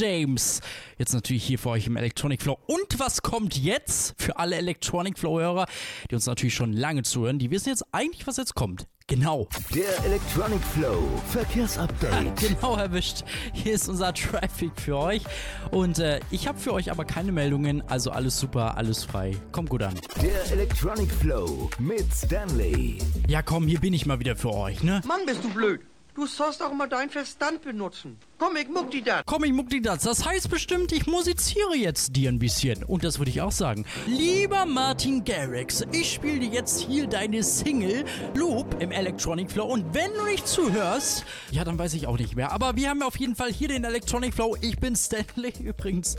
James. 0.00 0.62
Jetzt 0.96 1.12
natürlich 1.12 1.44
hier 1.44 1.58
für 1.58 1.68
euch 1.68 1.86
im 1.86 1.96
Electronic 1.96 2.40
Flow. 2.40 2.58
Und 2.66 2.98
was 2.98 3.20
kommt 3.20 3.58
jetzt 3.58 4.14
für 4.16 4.38
alle 4.38 4.56
Electronic 4.56 5.18
Flow-Hörer, 5.18 5.66
die 6.10 6.14
uns 6.14 6.24
natürlich 6.24 6.54
schon 6.54 6.72
lange 6.72 7.02
zuhören? 7.02 7.38
Die 7.38 7.50
wissen 7.50 7.68
jetzt 7.68 7.84
eigentlich, 7.92 8.26
was 8.26 8.38
jetzt 8.38 8.54
kommt. 8.54 8.86
Genau. 9.08 9.48
Der 9.74 10.04
Electronic 10.06 10.62
Flow 10.62 11.02
Verkehrsupdate. 11.30 12.32
Genau 12.40 12.76
erwischt. 12.76 13.24
Hier 13.52 13.74
ist 13.74 13.88
unser 13.88 14.14
Traffic 14.14 14.70
für 14.80 14.96
euch. 14.96 15.22
Und 15.70 15.98
äh, 15.98 16.20
ich 16.30 16.48
habe 16.48 16.58
für 16.58 16.72
euch 16.72 16.90
aber 16.90 17.04
keine 17.04 17.32
Meldungen. 17.32 17.82
Also 17.88 18.10
alles 18.10 18.38
super, 18.40 18.78
alles 18.78 19.04
frei. 19.04 19.36
Kommt 19.52 19.68
gut 19.68 19.82
an. 19.82 20.00
Der 20.22 20.50
Electronic 20.52 21.10
Flow 21.12 21.68
mit 21.78 22.06
Stanley. 22.14 22.98
Ja, 23.28 23.42
komm, 23.42 23.66
hier 23.66 23.80
bin 23.80 23.92
ich 23.92 24.06
mal 24.06 24.18
wieder 24.18 24.36
für 24.36 24.54
euch, 24.54 24.82
ne? 24.82 25.02
Mann, 25.06 25.26
bist 25.26 25.44
du 25.44 25.50
blöd. 25.50 25.80
Du 26.20 26.26
sollst 26.26 26.62
auch 26.62 26.74
mal 26.74 26.86
deinen 26.86 27.08
Verstand 27.08 27.62
benutzen. 27.62 28.18
Komm, 28.36 28.54
ich 28.56 28.68
muck 28.68 28.90
die 28.90 29.00
dat. 29.00 29.24
Komm, 29.24 29.44
ich 29.44 29.54
muck 29.54 29.70
dir 29.70 29.80
das. 29.80 30.02
Das 30.02 30.26
heißt 30.26 30.50
bestimmt, 30.50 30.92
ich 30.92 31.06
musiziere 31.06 31.74
jetzt 31.74 32.14
dir 32.14 32.30
ein 32.30 32.38
bisschen. 32.38 32.84
Und 32.84 33.04
das 33.04 33.18
würde 33.18 33.30
ich 33.30 33.40
auch 33.40 33.52
sagen. 33.52 33.86
Lieber 34.06 34.66
Martin 34.66 35.24
Garrix, 35.24 35.82
ich 35.92 36.12
spiele 36.12 36.40
dir 36.40 36.50
jetzt 36.50 36.78
hier 36.78 37.06
deine 37.06 37.42
Single 37.42 38.04
Loop 38.34 38.82
im 38.82 38.92
Electronic 38.92 39.50
Flow. 39.50 39.64
Und 39.64 39.94
wenn 39.94 40.12
du 40.12 40.26
nicht 40.26 40.46
zuhörst, 40.46 41.24
ja, 41.52 41.64
dann 41.64 41.78
weiß 41.78 41.94
ich 41.94 42.06
auch 42.06 42.18
nicht 42.18 42.36
mehr. 42.36 42.52
Aber 42.52 42.76
wir 42.76 42.90
haben 42.90 43.00
auf 43.00 43.18
jeden 43.18 43.34
Fall 43.34 43.50
hier 43.50 43.68
den 43.68 43.84
Electronic 43.84 44.34
Flow. 44.34 44.58
Ich 44.60 44.78
bin 44.78 44.96
Stanley 44.96 45.54
übrigens. 45.58 46.16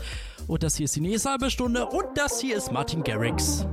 Und 0.48 0.64
das 0.64 0.74
hier 0.74 0.86
ist 0.86 0.96
die 0.96 1.00
nächste 1.00 1.30
halbe 1.30 1.48
Stunde. 1.48 1.86
Und 1.86 2.06
das 2.16 2.40
hier 2.40 2.56
ist 2.56 2.72
Martin 2.72 3.04
Garrix. 3.04 3.64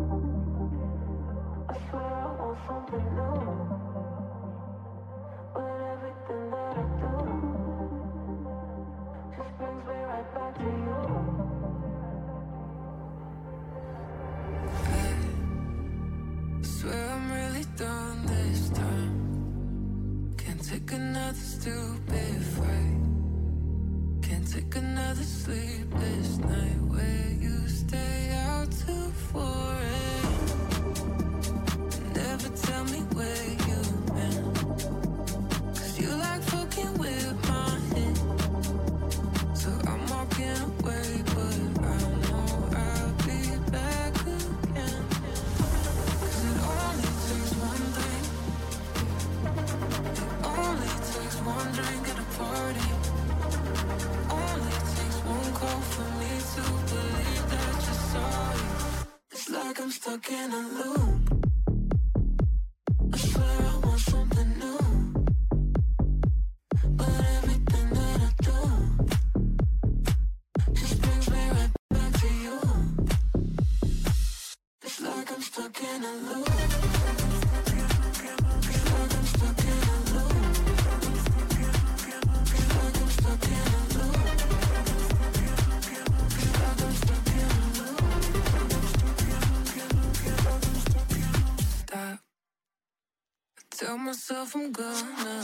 Myself 94.09 94.55
I'm 94.55 94.71
gonna. 94.71 95.41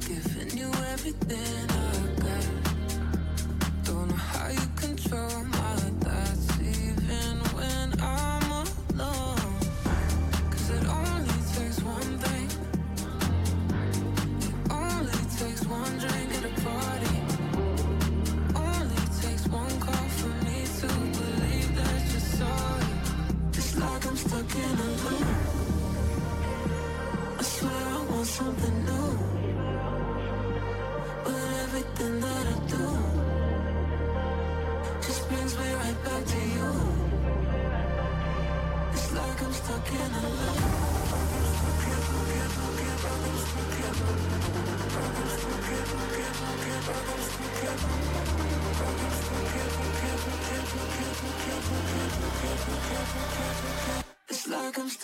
Giving 0.00 0.58
you 0.58 0.70
everything 0.92 1.70
I 1.70 2.20
got. 2.20 2.46
Don't 3.84 4.08
know 4.08 4.14
how 4.14 4.48
you 4.50 4.66
control 4.76 5.45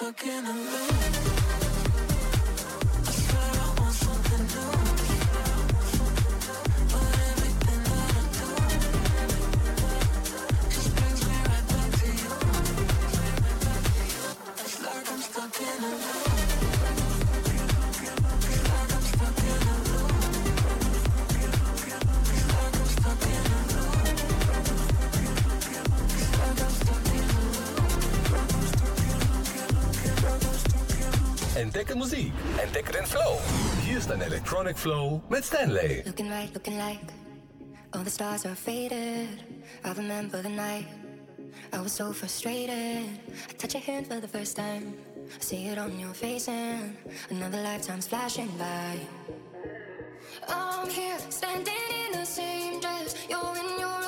It's 0.04 0.26
like 0.26 1.51
Entdecke 31.62 31.94
Musik, 31.94 32.32
entdecke 32.60 32.90
den 32.90 33.06
Flow. 33.06 33.38
Hier 33.86 33.98
ist 33.98 34.10
ein 34.10 34.20
Electronic 34.20 34.76
Flow 34.76 35.22
mit 35.28 35.44
Stanley. 35.44 36.02
Looking 36.04 36.28
right, 36.28 36.52
looking 36.54 36.76
like 36.76 36.98
all 37.92 38.02
the 38.02 38.10
stars 38.10 38.44
are 38.44 38.56
faded. 38.56 39.28
I 39.84 39.92
remember 39.96 40.42
the 40.42 40.48
night 40.48 40.88
I 41.72 41.78
was 41.80 41.92
so 41.92 42.12
frustrated. 42.12 43.06
I 43.48 43.52
touch 43.58 43.74
your 43.74 43.82
hand 43.84 44.08
for 44.08 44.20
the 44.20 44.26
first 44.26 44.56
time. 44.56 44.94
I 45.24 45.40
see 45.40 45.68
it 45.68 45.78
on 45.78 46.00
your 46.00 46.12
face, 46.14 46.48
and 46.48 46.96
another 47.30 47.62
lifetime's 47.62 48.08
flashing 48.08 48.50
by. 48.58 48.98
I'm 50.48 50.90
here, 50.90 51.16
standing 51.30 51.74
in 52.06 52.18
the 52.18 52.26
same 52.26 52.80
dress. 52.80 53.14
You're 53.30 53.54
in 53.56 53.78
your 53.78 54.01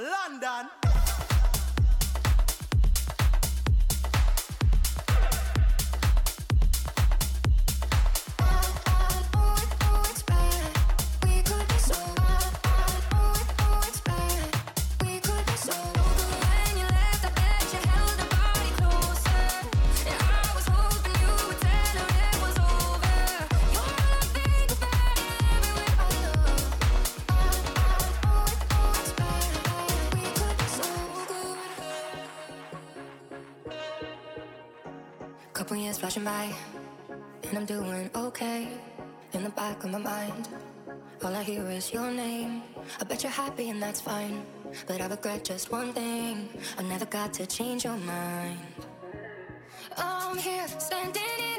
London. 0.00 0.49
Couple 35.60 35.76
years 35.76 35.98
flashing 35.98 36.24
by, 36.24 36.50
and 37.42 37.58
I'm 37.58 37.66
doing 37.66 38.08
okay. 38.16 38.66
In 39.34 39.44
the 39.44 39.50
back 39.50 39.84
of 39.84 39.90
my 39.90 39.98
mind, 39.98 40.48
all 41.22 41.36
I 41.36 41.42
hear 41.42 41.68
is 41.68 41.92
your 41.92 42.10
name. 42.10 42.62
I 42.98 43.04
bet 43.04 43.22
you're 43.22 43.30
happy, 43.30 43.68
and 43.68 43.82
that's 43.82 44.00
fine. 44.00 44.42
But 44.86 45.02
I 45.02 45.06
regret 45.06 45.44
just 45.44 45.70
one 45.70 45.92
thing 45.92 46.48
I 46.78 46.82
never 46.84 47.04
got 47.04 47.34
to 47.34 47.44
change 47.44 47.84
your 47.84 47.98
mind. 47.98 48.58
Oh, 49.98 50.30
I'm 50.30 50.38
here, 50.38 50.66
standing 50.78 51.49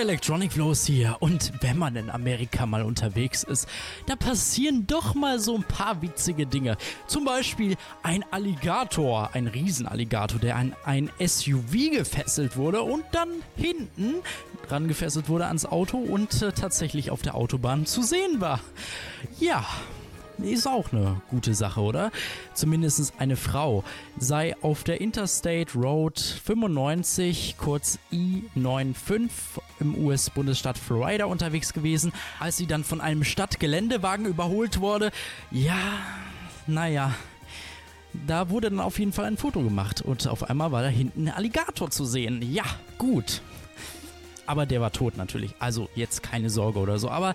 Electronic 0.00 0.52
Flow 0.52 0.70
ist 0.70 0.86
hier 0.86 1.16
und 1.20 1.52
wenn 1.60 1.76
man 1.76 1.96
in 1.96 2.08
Amerika 2.08 2.66
mal 2.66 2.82
unterwegs 2.82 3.42
ist, 3.42 3.68
da 4.06 4.14
passieren 4.14 4.86
doch 4.86 5.14
mal 5.14 5.40
so 5.40 5.56
ein 5.56 5.64
paar 5.64 6.02
witzige 6.02 6.46
Dinge. 6.46 6.76
Zum 7.06 7.24
Beispiel 7.24 7.76
ein 8.02 8.24
Alligator, 8.30 9.30
ein 9.32 9.48
Riesenalligator, 9.48 10.38
der 10.38 10.56
an 10.56 10.74
ein 10.84 11.10
SUV 11.18 11.90
gefesselt 11.92 12.56
wurde 12.56 12.82
und 12.82 13.04
dann 13.12 13.28
hinten 13.56 14.14
dran 14.68 14.86
gefesselt 14.86 15.28
wurde 15.28 15.46
ans 15.46 15.66
Auto 15.66 15.98
und 15.98 16.42
äh, 16.42 16.52
tatsächlich 16.52 17.10
auf 17.10 17.22
der 17.22 17.34
Autobahn 17.34 17.84
zu 17.84 18.02
sehen 18.02 18.40
war. 18.40 18.60
Ja, 19.40 19.64
ist 20.42 20.66
auch 20.66 20.92
eine 20.92 21.20
gute 21.30 21.54
Sache, 21.54 21.80
oder? 21.80 22.10
Zumindest 22.54 23.12
eine 23.18 23.36
Frau 23.36 23.84
sei 24.18 24.54
auf 24.62 24.84
der 24.84 25.00
Interstate 25.00 25.72
Road 25.74 26.18
95, 26.18 27.56
kurz 27.58 27.98
I95 28.12 29.30
im 29.80 29.96
US-Bundesstaat 30.04 30.78
Florida 30.78 31.26
unterwegs 31.26 31.72
gewesen, 31.72 32.12
als 32.38 32.56
sie 32.56 32.66
dann 32.66 32.84
von 32.84 33.00
einem 33.00 33.24
Stadtgeländewagen 33.24 34.26
überholt 34.26 34.80
wurde. 34.80 35.10
Ja, 35.50 35.78
naja. 36.66 37.14
Da 38.26 38.48
wurde 38.48 38.70
dann 38.70 38.80
auf 38.80 38.98
jeden 38.98 39.12
Fall 39.12 39.26
ein 39.26 39.36
Foto 39.36 39.62
gemacht 39.62 40.02
und 40.02 40.26
auf 40.28 40.48
einmal 40.48 40.72
war 40.72 40.82
da 40.82 40.88
hinten 40.88 41.28
ein 41.28 41.34
Alligator 41.34 41.90
zu 41.90 42.04
sehen. 42.04 42.42
Ja, 42.52 42.64
gut. 42.96 43.42
Aber 44.46 44.64
der 44.64 44.80
war 44.80 44.92
tot 44.92 45.16
natürlich. 45.18 45.54
Also 45.58 45.90
jetzt 45.94 46.22
keine 46.22 46.48
Sorge 46.48 46.78
oder 46.78 46.98
so. 46.98 47.10
Aber 47.10 47.34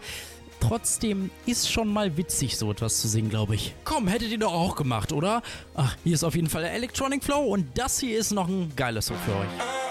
trotzdem 0.67 1.29
ist 1.45 1.71
schon 1.71 1.91
mal 1.91 2.15
witzig, 2.17 2.57
so 2.57 2.71
etwas 2.71 3.01
zu 3.01 3.07
sehen, 3.07 3.29
glaube 3.29 3.55
ich. 3.55 3.73
Komm, 3.83 4.07
hättet 4.07 4.31
ihr 4.31 4.39
doch 4.39 4.53
auch 4.53 4.75
gemacht, 4.75 5.11
oder? 5.11 5.41
Ach, 5.75 5.95
hier 6.03 6.13
ist 6.13 6.23
auf 6.23 6.35
jeden 6.35 6.49
Fall 6.49 6.61
der 6.61 6.73
Electronic 6.73 7.23
Flow 7.23 7.41
und 7.41 7.67
das 7.77 7.99
hier 7.99 8.17
ist 8.17 8.31
noch 8.31 8.47
ein 8.47 8.71
geiles 8.75 9.07
Song 9.07 9.17
für 9.25 9.33
euch. 9.33 9.82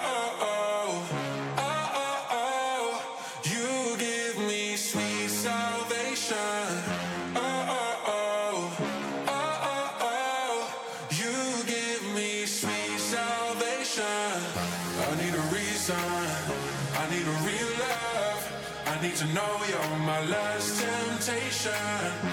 To 19.23 19.35
know 19.35 19.65
you're 19.69 19.99
my 19.99 20.21
last 20.27 20.81
temptation. 20.81 22.32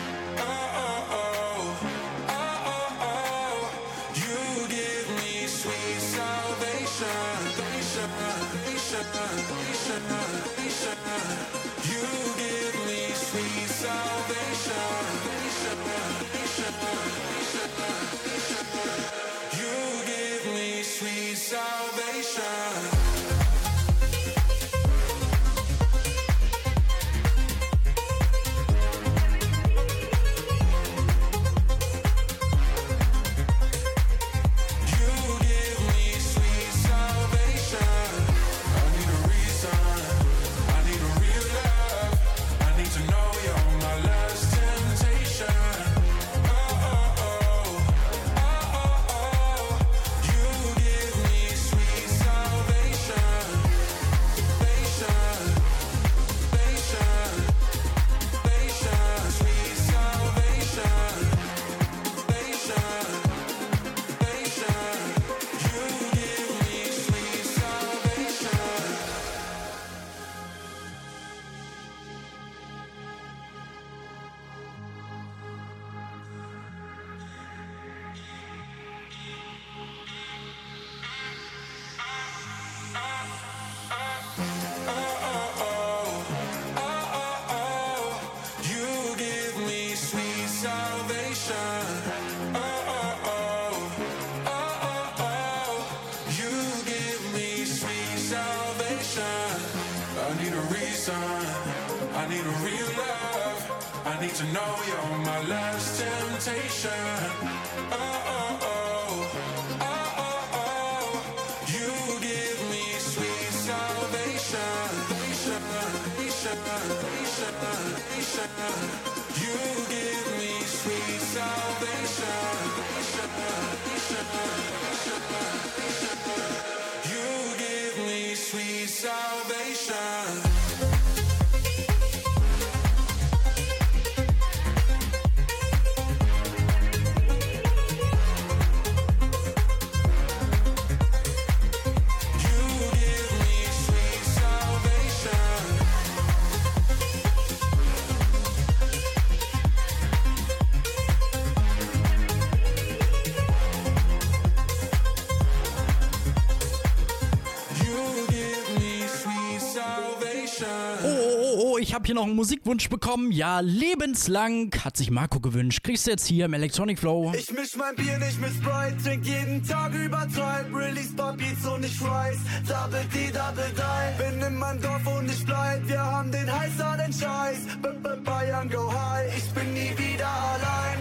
Noch 162.20 162.26
einen 162.26 162.36
Musikwunsch 162.36 162.90
bekommen. 162.90 163.32
Ja, 163.32 163.62
lebenslang 163.62 164.72
hat 164.84 164.98
sich 164.98 165.10
Marco 165.10 165.40
gewünscht. 165.40 165.84
Kriegst 165.84 166.06
du 166.06 166.12
jetzt 166.12 166.26
hier 166.26 166.46
im 166.46 166.54
Electronic 166.54 167.00
Flow. 167.00 167.32
Ich 167.34 167.50
misch 167.52 167.78
mein 167.78 167.96
Bier 167.96 168.18
nicht 168.18 168.42
mit 168.42 168.52
Sprite, 168.52 168.98
trink 169.02 169.26
jeden 169.26 169.64
Tag 169.66 169.94
übertreib, 169.94 170.74
release 170.74 171.14
Beats 171.14 171.66
und 171.66 171.86
ich 171.86 172.02
weiß, 172.02 172.38
Double 172.68 173.06
D, 173.14 173.32
Double 173.32 173.72
Die. 173.74 174.24
Bin 174.24 174.42
in 174.42 174.56
meinem 174.58 174.82
Dorf 174.82 175.08
und 175.18 175.32
ich 175.32 175.46
bleib, 175.46 175.88
wir 175.88 176.02
haben 176.02 176.30
den 176.32 176.52
heißer 176.52 176.98
den 176.98 177.14
Scheiß. 177.14 177.60
B 177.82 177.88
-b 177.88 178.24
Bayern 178.24 178.70
go 178.70 178.92
high, 178.92 179.38
ich 179.38 179.50
bin 179.54 179.74
nie 179.74 179.94
wieder 179.98 180.28
allein. 180.28 181.00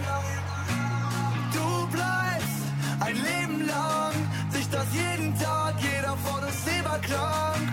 Du 1.51 1.87
bleibst 1.91 2.63
ein 3.01 3.15
Leben 3.15 3.67
lang, 3.67 4.13
sich 4.51 4.69
das 4.69 4.85
jeden 4.93 5.37
Tag, 5.37 5.75
jeder 5.81 6.15
vor 6.23 6.39
dem 6.39 6.53
Silberkrank. 6.63 7.67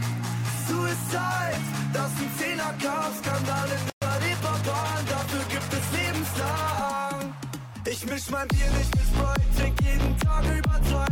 Suicide, 0.67 1.76
das 1.97 2.13
ein 2.21 2.31
Zehner-Kampf-Skandal 2.39 3.69
in 3.77 3.85
der 4.01 4.17
Reeperbahn, 4.23 5.03
dafür 5.09 5.45
gibt 5.49 5.73
es 5.73 5.87
lebenslang. 5.99 7.35
Ich 7.87 8.05
misch 8.07 8.31
mein 8.31 8.49
Bier 8.49 8.71
nicht 8.79 8.95
mit 8.95 9.07
Sprite, 9.11 9.49
trink 9.57 9.81
jeden 9.81 10.19
Tag 10.19 10.45
übertreib, 10.45 10.67
release 10.87 11.06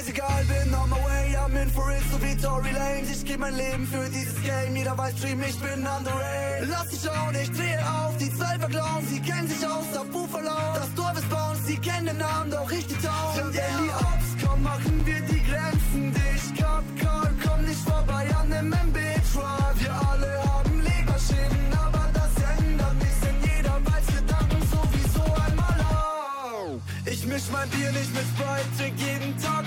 Scheißegal, 0.00 0.44
bin 0.46 0.74
on 0.74 0.88
my 0.88 0.96
way, 1.04 1.36
I'm 1.36 1.54
in 1.56 1.68
for 1.68 1.92
it, 1.92 2.00
so 2.10 2.16
wie 2.22 2.34
Tory 2.36 2.72
Lanez. 2.72 3.10
Ich 3.10 3.22
geb 3.22 3.38
mein 3.38 3.54
Leben 3.54 3.86
für 3.86 4.08
dieses 4.08 4.40
Game, 4.42 4.74
jeder 4.74 4.96
weiß, 4.96 5.12
stream, 5.18 5.42
ich 5.42 5.58
bin 5.60 5.80
underrated. 5.80 6.68
Lass 6.70 6.88
dich 6.88 7.00
schauen, 7.04 7.34
ich 7.34 7.50
drehe 7.50 7.78
auf, 7.84 8.16
die 8.16 8.32
Zwölfer 8.34 8.68
klauen, 8.68 9.06
sie 9.10 9.20
kennen 9.20 9.46
sich 9.46 9.66
aus, 9.66 9.94
auf 9.98 10.08
Buffalo. 10.10 10.56
Das 10.74 10.94
Dorf 10.94 11.18
ist 11.18 11.30
uns, 11.30 11.66
sie 11.66 11.76
kennen 11.76 12.06
den 12.06 12.16
Namen, 12.16 12.50
doch 12.50 12.70
ich 12.72 12.86
die 12.86 12.94
Town. 12.94 13.34
Sind 13.34 13.54
Daily 13.54 13.90
Ops, 13.90 14.28
komm, 14.42 14.62
machen 14.62 15.02
wir 15.04 15.20
die 15.20 15.42
Grenzen 15.44 16.14
dicht. 16.14 16.56
Cup 16.56 16.84
Call, 16.98 17.30
komm 17.44 17.64
nicht 17.66 17.80
vorbei 17.80 18.24
an 18.40 18.48
dem 18.48 18.72
MB-Truck. 18.72 19.74
Wir 19.80 19.92
alle 19.92 20.32
haben 20.48 20.80
Leberschäden, 20.80 21.76
aber 21.76 22.08
das 22.14 22.32
ändert 22.56 22.96
nichts, 23.02 23.20
denn 23.20 23.36
jeder 23.44 23.76
weiß, 23.84 24.06
wir 24.14 24.24
danken 24.32 24.62
sowieso 24.72 25.24
einmal 25.44 25.80
auf. 25.92 26.80
Ich 27.04 27.26
misch 27.26 27.48
mein 27.52 27.68
Bier 27.68 27.92
nicht 27.92 28.14
mit 28.14 28.24
Sprite, 28.32 28.70
trink 28.78 28.98
jeden 28.98 29.36
Tag 29.42 29.60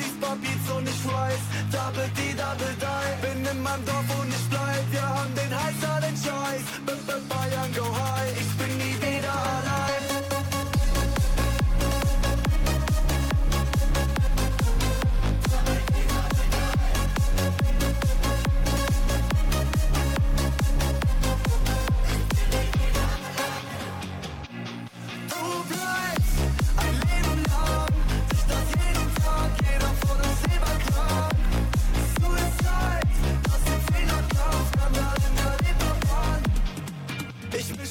release 0.00 0.20
Beats 0.40 0.70
und 0.70 0.88
ich 0.88 1.04
weiß, 1.04 1.40
Double 1.72 2.10
D, 2.16 2.32
Double 2.34 2.74
Die. 2.80 3.26
Bin 3.26 3.44
in 3.44 3.62
meinem 3.62 3.84
Dorf 3.84 4.20
und 4.20 4.28
ich 4.28 4.48
bleib, 4.48 4.84
wir 4.90 5.02
haben 5.02 5.34
den 5.34 5.52
heißer 5.52 6.00
den 6.00 6.16
Scheiß. 6.16 6.62
B 6.86 6.92
-b 6.92 7.20
Bayern 7.28 7.72
go 7.74 7.84
high, 7.84 8.32
ich 8.40 8.52
bin 8.58 8.78
nie 8.78 8.96
wieder 9.00 9.32
allein. 9.32 10.19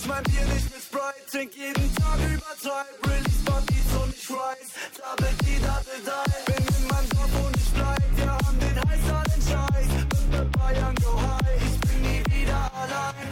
mein 0.09 0.23
Bier 0.23 0.45
nicht 0.45 0.73
mit 0.73 0.81
Sprite, 0.81 1.21
trink 1.29 1.55
jeden 1.55 1.95
Tag 1.95 2.17
über 2.17 2.33
übertreib, 2.33 2.97
release 3.05 3.43
Partys 3.45 3.89
und 4.01 4.13
ich 4.15 4.29
rise, 4.29 4.73
double 4.97 5.33
die, 5.45 5.59
double 5.61 5.99
die, 6.01 6.41
bin 6.49 6.63
in 6.65 6.87
meinem 6.89 7.09
Dorf 7.13 7.33
und 7.45 7.55
ich 7.55 7.69
bleib, 7.77 8.09
wir 8.17 8.31
haben 8.31 8.59
den 8.59 8.75
heißen 8.89 9.11
allen 9.21 9.43
Scheiß, 9.49 9.91
und 10.17 10.25
mit 10.33 10.51
Bayern 10.57 10.95
go 11.03 11.13
high, 11.21 11.61
ich 11.61 11.77
bin 11.85 12.01
nie 12.01 12.23
wieder 12.33 12.61
allein, 12.73 13.27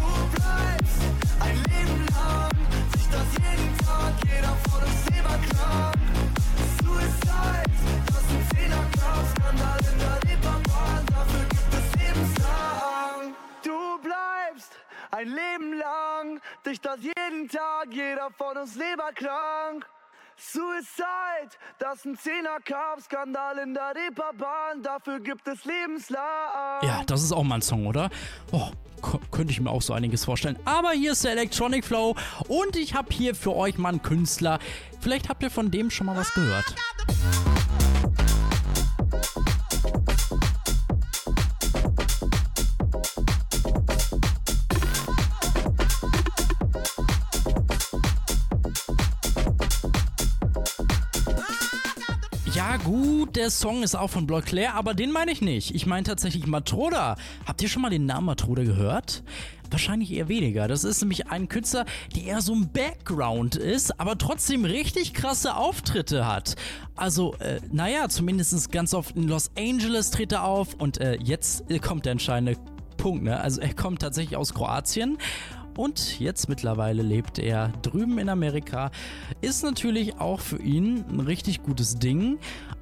du 0.00 0.08
bleibst 0.34 1.00
ein 1.40 1.56
Leben 1.68 2.00
lang, 2.16 2.56
sich 2.96 3.08
das 3.12 3.28
jeden 3.44 3.72
Tag, 3.84 4.14
jeder 4.24 4.56
vor 4.64 4.80
dem 4.80 4.94
Silber 5.04 5.36
krank, 5.52 6.00
Suicide, 6.80 7.76
das 8.08 8.24
ist 8.24 8.32
ein 8.32 8.44
Fehler, 8.56 8.84
klar, 8.96 9.20
Skandal 9.30 9.80
in 9.84 9.98
der 10.00 10.16
Reeperbahn, 10.24 11.04
dafür 11.12 11.44
gibt 11.52 11.72
es 11.76 11.86
Lebenslang, 12.00 13.34
du 13.62 13.78
bleibst 14.00 14.72
dich 16.66 16.80
das 16.80 16.98
jeden 17.00 17.48
Tag, 17.48 17.88
jeder 17.90 18.30
von 18.36 18.56
uns 18.56 18.74
leberkrank. 18.76 19.86
Suicide, 20.36 21.50
das 21.78 21.96
ist 21.96 22.04
ein 22.06 22.16
Zehner-Cup-Skandal 22.16 23.58
in 23.58 23.74
der 23.74 23.94
Reeperbahn, 23.94 24.82
dafür 24.82 25.20
gibt 25.20 25.46
es 25.46 25.66
lebenslang. 25.66 26.80
Ja, 26.82 27.02
das 27.06 27.22
ist 27.22 27.32
auch 27.32 27.42
mal 27.42 27.56
ein 27.56 27.62
Song, 27.62 27.86
oder? 27.86 28.08
Oh, 28.50 28.70
könnte 29.30 29.52
ich 29.52 29.60
mir 29.60 29.70
auch 29.70 29.82
so 29.82 29.92
einiges 29.92 30.24
vorstellen. 30.24 30.58
Aber 30.64 30.92
hier 30.92 31.12
ist 31.12 31.24
der 31.24 31.32
Electronic 31.32 31.84
Flow 31.84 32.16
und 32.48 32.76
ich 32.76 32.94
habe 32.94 33.12
hier 33.12 33.34
für 33.34 33.54
euch 33.54 33.76
mal 33.76 33.90
einen 33.90 34.02
Künstler. 34.02 34.58
Vielleicht 35.00 35.28
habt 35.28 35.42
ihr 35.42 35.50
von 35.50 35.70
dem 35.70 35.90
schon 35.90 36.06
mal 36.06 36.16
was 36.16 36.32
gehört. 36.32 36.74
Der 53.34 53.50
Song 53.50 53.82
ist 53.82 53.94
auch 53.94 54.10
von 54.10 54.26
Block 54.26 54.46
Claire, 54.46 54.74
aber 54.74 54.94
den 54.94 55.12
meine 55.12 55.30
ich 55.30 55.40
nicht. 55.40 55.74
Ich 55.74 55.86
meine 55.86 56.02
tatsächlich 56.02 56.46
Matroda. 56.46 57.16
Habt 57.46 57.62
ihr 57.62 57.68
schon 57.68 57.82
mal 57.82 57.90
den 57.90 58.06
Namen 58.06 58.26
Matroda 58.26 58.64
gehört? 58.64 59.22
Wahrscheinlich 59.70 60.12
eher 60.12 60.28
weniger. 60.28 60.66
Das 60.66 60.82
ist 60.82 61.00
nämlich 61.00 61.28
ein 61.28 61.48
Künstler, 61.48 61.84
der 62.14 62.24
eher 62.24 62.40
so 62.40 62.54
ein 62.54 62.70
Background 62.72 63.54
ist, 63.54 64.00
aber 64.00 64.18
trotzdem 64.18 64.64
richtig 64.64 65.14
krasse 65.14 65.54
Auftritte 65.54 66.26
hat. 66.26 66.56
Also, 66.96 67.34
äh, 67.36 67.60
naja, 67.70 68.08
zumindest 68.08 68.72
ganz 68.72 68.94
oft 68.94 69.16
in 69.16 69.28
Los 69.28 69.50
Angeles 69.56 70.10
tritt 70.10 70.32
er 70.32 70.44
auf 70.44 70.74
und 70.74 70.98
äh, 70.98 71.16
jetzt 71.22 71.70
äh, 71.70 71.78
kommt 71.78 72.04
der 72.04 72.12
entscheidende 72.12 72.56
Punkt, 72.96 73.24
ne? 73.24 73.40
Also 73.40 73.60
er 73.60 73.72
kommt 73.72 74.02
tatsächlich 74.02 74.36
aus 74.36 74.52
Kroatien 74.52 75.16
und 75.76 76.20
jetzt 76.20 76.48
mittlerweile 76.48 77.02
lebt 77.02 77.38
er 77.38 77.68
drüben 77.82 78.18
in 78.18 78.28
Amerika. 78.28 78.90
Ist 79.40 79.62
natürlich 79.62 80.18
auch 80.18 80.40
für 80.40 80.60
ihn 80.60 81.04
ein 81.08 81.20
richtig 81.20 81.62
gutes 81.62 81.94
Ding. 81.94 82.38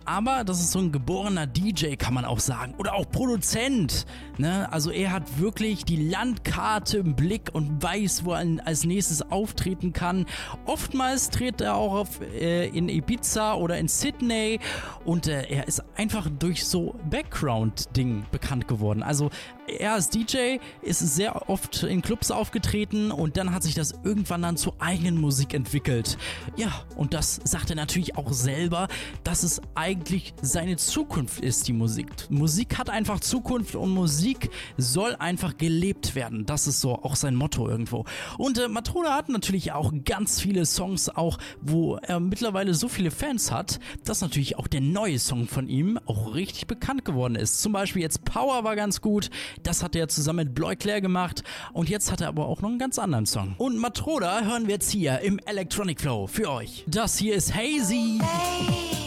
Aber 0.09 0.43
das 0.43 0.61
ist 0.61 0.73
so 0.73 0.79
ein 0.79 0.91
geborener 0.91 1.47
DJ, 1.47 1.97
kann 1.97 2.15
man 2.15 2.25
auch 2.25 2.41
sagen. 2.41 2.75
Oder 2.79 2.95
auch 2.95 3.11
Produzent. 3.11 4.07
Ne? 4.39 4.67
Also 4.73 4.91
er 4.91 5.13
hat 5.13 5.39
wirklich 5.39 5.85
die 5.85 6.09
Landkarte 6.09 6.97
im 6.97 7.15
Blick 7.15 7.51
und 7.53 7.83
weiß, 7.83 8.25
wo 8.25 8.33
er 8.33 8.47
als 8.65 8.85
nächstes 8.85 9.21
auftreten 9.31 9.93
kann. 9.93 10.25
Oftmals 10.65 11.29
tritt 11.29 11.61
er 11.61 11.75
auch 11.75 11.93
auf, 11.93 12.23
äh, 12.23 12.69
in 12.69 12.89
Ibiza 12.89 13.53
oder 13.53 13.77
in 13.77 13.87
Sydney. 13.87 14.61
Und 15.05 15.27
äh, 15.27 15.43
er 15.43 15.69
ist 15.69 15.85
einfach 15.95 16.27
durch 16.39 16.65
so 16.65 16.95
Background-Ding 17.11 18.25
bekannt 18.31 18.67
geworden. 18.67 19.03
Also 19.03 19.29
er 19.67 19.93
als 19.93 20.09
DJ 20.09 20.57
ist 20.81 21.01
sehr 21.01 21.51
oft 21.51 21.83
in 21.83 22.01
Clubs 22.01 22.31
aufgetreten 22.31 23.11
und 23.11 23.37
dann 23.37 23.53
hat 23.53 23.63
sich 23.63 23.75
das 23.75 23.93
irgendwann 24.03 24.41
dann 24.41 24.57
zur 24.57 24.75
eigenen 24.79 25.21
Musik 25.21 25.53
entwickelt. 25.53 26.17
Ja, 26.57 26.73
und 26.97 27.13
das 27.13 27.41
sagt 27.45 27.69
er 27.69 27.77
natürlich 27.77 28.17
auch 28.17 28.33
selber, 28.33 28.89
dass 29.23 29.43
es 29.43 29.61
eigentlich 29.75 29.98
seine 30.43 30.77
Zukunft 30.77 31.41
ist, 31.41 31.69
die 31.69 31.73
Musik. 31.73 32.09
Musik 32.31 32.79
hat 32.79 32.91
einfach 32.91 33.21
Zukunft 33.21 33.75
und 33.75 33.91
Musik 33.91 34.51
soll 34.77 35.15
einfach 35.17 35.57
gelebt 35.57 36.15
werden. 36.15 36.47
Das 36.47 36.67
ist 36.67 36.81
so 36.81 36.95
auch 37.03 37.17
sein 37.17 37.35
Motto 37.35 37.69
irgendwo. 37.69 38.05
Und 38.37 38.59
äh, 38.59 38.69
Matroda 38.69 39.15
hat 39.15 39.29
natürlich 39.29 39.73
auch 39.73 39.93
ganz 40.05 40.41
viele 40.41 40.67
Songs, 40.67 41.09
auch 41.09 41.39
wo 41.61 41.97
er 41.97 42.21
mittlerweile 42.21 42.75
so 42.75 42.89
viele 42.89 43.11
Fans 43.11 43.51
hat, 43.51 43.79
dass 44.05 44.21
natürlich 44.21 44.57
auch 44.59 44.67
der 44.67 44.81
neue 44.81 45.19
Song 45.19 45.47
von 45.47 45.69
ihm 45.69 45.99
auch 46.07 46.35
richtig 46.35 46.67
bekannt 46.67 47.05
geworden 47.05 47.35
ist. 47.35 47.61
Zum 47.61 47.73
Beispiel 47.73 48.03
jetzt 48.03 48.25
Power 48.25 48.65
war 48.65 48.77
ganz 48.77 49.01
gut. 49.01 49.31
Das 49.63 49.83
hat 49.83 49.97
er 49.97 50.09
zusammen 50.09 50.47
mit 50.47 50.55
Bloy 50.55 50.77
Claire 50.77 51.01
gemacht. 51.01 51.43
Und 51.73 51.89
jetzt 51.89 52.13
hat 52.13 52.21
er 52.21 52.29
aber 52.29 52.47
auch 52.47 52.63
noch 52.63 52.69
einen 52.69 52.79
ganz 52.79 52.99
anderen 52.99 53.27
Song. 53.27 53.55
Und 53.59 53.77
Matroda 53.79 54.43
hören 54.43 54.67
wir 54.67 54.75
jetzt 54.75 54.91
hier 54.91 55.21
im 55.21 55.39
Electronic 55.41 56.01
Flow 56.01 56.27
für 56.27 56.51
euch. 56.51 56.85
Das 56.87 57.19
hier 57.19 57.35
ist 57.35 57.55
Hazy. 57.55 58.19
Baby, 58.19 58.98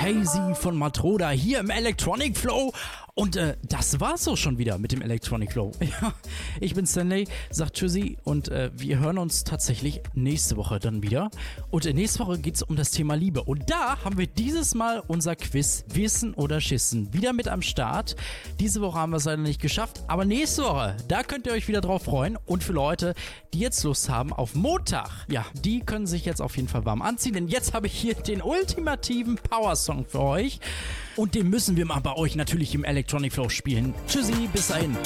Hazy 0.00 0.54
von 0.54 0.76
Matroda 0.76 1.30
hier 1.30 1.60
im 1.60 1.70
Electronic 1.70 2.36
Flow. 2.36 2.72
Und 3.20 3.36
äh, 3.36 3.58
das 3.68 4.00
war's 4.00 4.26
auch 4.28 4.36
schon 4.38 4.56
wieder 4.56 4.78
mit 4.78 4.92
dem 4.92 5.02
Electronic 5.02 5.52
Flow. 5.52 5.72
Ja, 5.80 6.14
ich 6.60 6.74
bin 6.74 6.86
Stanley, 6.86 7.26
sagt 7.50 7.74
Tschüssi 7.74 8.16
und 8.24 8.48
äh, 8.48 8.70
wir 8.74 9.00
hören 9.00 9.18
uns 9.18 9.44
tatsächlich 9.44 10.00
nächste 10.14 10.56
Woche 10.56 10.78
dann 10.78 11.02
wieder. 11.02 11.30
Und 11.70 11.84
äh, 11.84 11.92
nächste 11.92 12.20
Woche 12.20 12.38
geht's 12.38 12.62
um 12.62 12.76
das 12.76 12.92
Thema 12.92 13.14
Liebe. 13.14 13.42
Und 13.42 13.68
da 13.68 14.02
haben 14.04 14.16
wir 14.16 14.26
dieses 14.26 14.74
Mal 14.74 15.02
unser 15.06 15.36
Quiz 15.36 15.84
Wissen 15.88 16.32
oder 16.32 16.62
Schissen 16.62 17.12
wieder 17.12 17.34
mit 17.34 17.48
am 17.48 17.60
Start. 17.60 18.16
Diese 18.58 18.80
Woche 18.80 18.98
haben 18.98 19.10
wir 19.10 19.18
es 19.18 19.24
leider 19.24 19.42
nicht 19.42 19.60
geschafft, 19.60 20.00
aber 20.06 20.24
nächste 20.24 20.62
Woche, 20.62 20.96
da 21.08 21.22
könnt 21.22 21.46
ihr 21.46 21.52
euch 21.52 21.68
wieder 21.68 21.82
drauf 21.82 22.04
freuen. 22.04 22.38
Und 22.46 22.64
für 22.64 22.72
Leute, 22.72 23.14
die 23.52 23.58
jetzt 23.58 23.84
Lust 23.84 24.08
haben 24.08 24.32
auf 24.32 24.54
Montag, 24.54 25.10
ja, 25.28 25.44
die 25.62 25.80
können 25.80 26.06
sich 26.06 26.24
jetzt 26.24 26.40
auf 26.40 26.56
jeden 26.56 26.68
Fall 26.68 26.86
warm 26.86 27.02
anziehen, 27.02 27.34
denn 27.34 27.48
jetzt 27.48 27.74
habe 27.74 27.88
ich 27.88 27.92
hier 27.92 28.14
den 28.14 28.40
ultimativen 28.40 29.36
Power-Song 29.36 30.06
für 30.06 30.20
euch. 30.20 30.60
Und 31.20 31.34
den 31.34 31.50
müssen 31.50 31.76
wir 31.76 31.84
mal 31.84 32.00
bei 32.00 32.16
euch 32.16 32.34
natürlich 32.34 32.74
im 32.74 32.82
Electronic 32.82 33.34
Flow 33.34 33.50
spielen. 33.50 33.92
Tschüssi, 34.08 34.48
bis 34.54 34.68
dahin. 34.68 34.96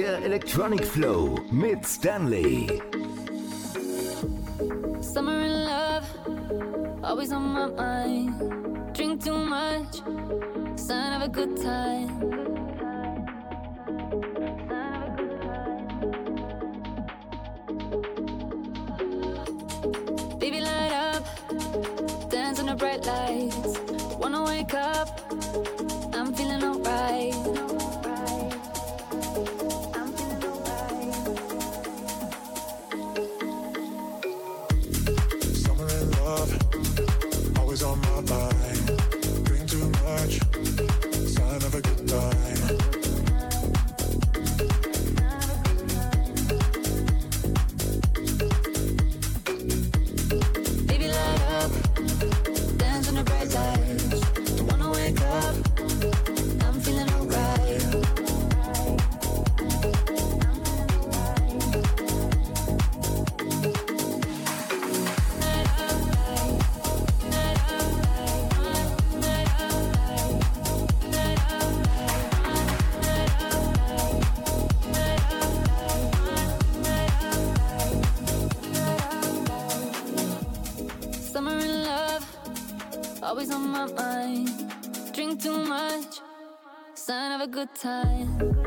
Der 0.00 0.24
Electronic 0.24 0.82
Flow 0.82 1.36
mit 1.50 1.86
Stanley. 1.86 2.80
Summer 5.02 5.42
in 5.42 5.64
love, 5.66 6.06
always 7.04 7.30
on 7.32 7.52
my 7.52 7.66
mind. 7.66 8.94
Drink 8.94 9.22
too 9.22 9.36
much, 9.36 9.96
sign 10.76 11.12
of 11.12 11.20
a 11.20 11.28
good 11.28 11.54
time. 11.60 12.08
Baby, 20.38 20.62
light 20.62 20.92
up, 20.92 21.24
dance 22.30 22.58
in 22.58 22.64
the 22.64 22.74
bright 22.74 23.04
lights. 23.04 23.78
Wanna 24.18 24.44
wake 24.44 24.72
up, 24.72 25.19
time. 87.80 88.59